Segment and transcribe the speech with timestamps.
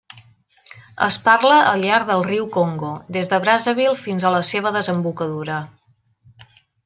[1.07, 5.59] Es parla al llarg del riu Congo, des de Brazzaville fins a la seva desembocadura.